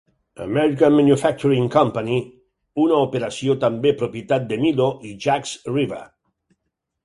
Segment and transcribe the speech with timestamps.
[0.43, 2.15] American Manufacturing Company,
[2.85, 6.05] una operació també propietat de Milo i Jacques Revah.